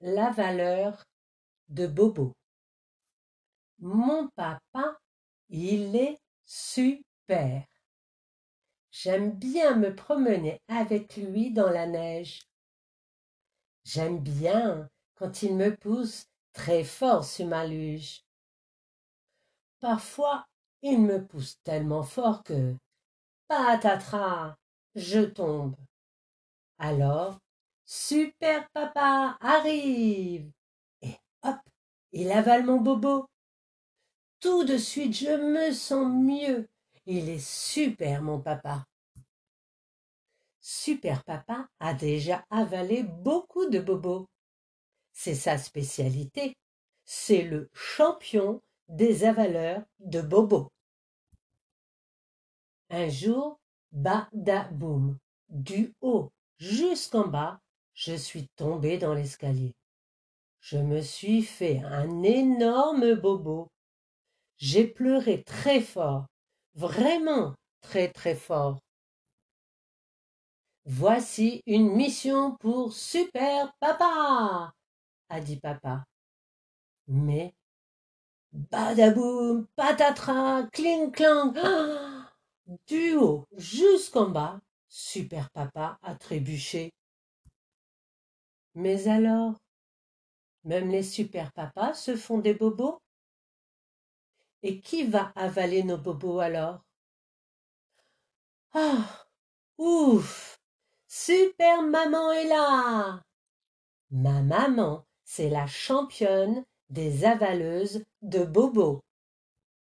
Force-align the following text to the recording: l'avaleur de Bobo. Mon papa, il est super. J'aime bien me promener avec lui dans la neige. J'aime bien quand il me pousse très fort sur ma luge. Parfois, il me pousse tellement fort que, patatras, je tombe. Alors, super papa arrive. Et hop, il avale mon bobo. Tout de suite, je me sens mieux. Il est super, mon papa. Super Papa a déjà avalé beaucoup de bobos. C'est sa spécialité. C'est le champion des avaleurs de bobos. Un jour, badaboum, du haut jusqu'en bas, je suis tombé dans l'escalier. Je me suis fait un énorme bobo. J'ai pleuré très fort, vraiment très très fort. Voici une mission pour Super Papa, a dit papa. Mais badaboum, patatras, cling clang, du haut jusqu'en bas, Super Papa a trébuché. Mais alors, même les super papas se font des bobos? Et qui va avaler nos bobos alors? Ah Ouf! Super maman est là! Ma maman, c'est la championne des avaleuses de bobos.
l'avaleur 0.00 1.04
de 1.68 1.86
Bobo. 1.86 2.32
Mon 3.78 4.28
papa, 4.30 4.98
il 5.48 5.94
est 5.96 6.18
super. 6.44 7.64
J'aime 8.90 9.32
bien 9.32 9.76
me 9.76 9.94
promener 9.94 10.60
avec 10.68 11.16
lui 11.16 11.52
dans 11.52 11.70
la 11.70 11.86
neige. 11.86 12.42
J'aime 13.84 14.18
bien 14.18 14.88
quand 15.14 15.42
il 15.42 15.56
me 15.56 15.76
pousse 15.76 16.26
très 16.52 16.84
fort 16.84 17.24
sur 17.24 17.46
ma 17.46 17.66
luge. 17.66 18.22
Parfois, 19.80 20.44
il 20.82 21.00
me 21.00 21.24
pousse 21.24 21.60
tellement 21.62 22.02
fort 22.02 22.42
que, 22.42 22.76
patatras, 23.46 24.56
je 24.94 25.20
tombe. 25.20 25.76
Alors, 26.78 27.38
super 27.88 28.68
papa 28.72 29.38
arrive. 29.40 30.52
Et 31.00 31.16
hop, 31.42 31.56
il 32.12 32.30
avale 32.30 32.64
mon 32.64 32.80
bobo. 32.80 33.26
Tout 34.40 34.64
de 34.64 34.76
suite, 34.76 35.14
je 35.14 35.30
me 35.30 35.72
sens 35.72 36.06
mieux. 36.06 36.68
Il 37.06 37.30
est 37.30 37.44
super, 37.44 38.22
mon 38.22 38.40
papa. 38.40 38.84
Super 40.60 41.24
Papa 41.24 41.66
a 41.80 41.94
déjà 41.94 42.44
avalé 42.50 43.02
beaucoup 43.02 43.70
de 43.70 43.78
bobos. 43.78 44.28
C'est 45.14 45.34
sa 45.34 45.56
spécialité. 45.56 46.58
C'est 47.06 47.40
le 47.40 47.70
champion 47.72 48.60
des 48.86 49.24
avaleurs 49.24 49.82
de 49.98 50.20
bobos. 50.20 50.68
Un 52.90 53.08
jour, 53.08 53.58
badaboum, 53.92 55.16
du 55.48 55.94
haut 56.02 56.30
jusqu'en 56.58 57.26
bas, 57.26 57.62
je 57.98 58.14
suis 58.14 58.46
tombé 58.54 58.96
dans 58.96 59.12
l'escalier. 59.12 59.74
Je 60.60 60.78
me 60.78 61.00
suis 61.00 61.42
fait 61.42 61.82
un 61.84 62.22
énorme 62.22 63.14
bobo. 63.14 63.66
J'ai 64.56 64.86
pleuré 64.86 65.42
très 65.42 65.80
fort, 65.80 66.26
vraiment 66.74 67.54
très 67.80 68.08
très 68.08 68.36
fort. 68.36 68.78
Voici 70.84 71.60
une 71.66 71.90
mission 71.90 72.56
pour 72.60 72.92
Super 72.92 73.72
Papa, 73.80 74.72
a 75.28 75.40
dit 75.40 75.58
papa. 75.58 76.04
Mais 77.08 77.52
badaboum, 78.52 79.66
patatras, 79.74 80.68
cling 80.72 81.10
clang, 81.10 81.52
du 82.86 83.14
haut 83.16 83.44
jusqu'en 83.56 84.30
bas, 84.30 84.60
Super 84.88 85.50
Papa 85.50 85.98
a 86.00 86.14
trébuché. 86.14 86.92
Mais 88.78 89.08
alors, 89.08 89.56
même 90.62 90.88
les 90.88 91.02
super 91.02 91.50
papas 91.52 91.94
se 91.94 92.14
font 92.14 92.38
des 92.38 92.54
bobos? 92.54 93.00
Et 94.62 94.80
qui 94.80 95.02
va 95.02 95.32
avaler 95.34 95.82
nos 95.82 95.98
bobos 95.98 96.38
alors? 96.38 96.84
Ah 98.72 99.26
Ouf! 99.78 100.60
Super 101.08 101.82
maman 101.82 102.30
est 102.30 102.46
là! 102.46 103.20
Ma 104.12 104.42
maman, 104.42 105.04
c'est 105.24 105.50
la 105.50 105.66
championne 105.66 106.64
des 106.88 107.24
avaleuses 107.24 108.04
de 108.22 108.44
bobos. 108.44 109.00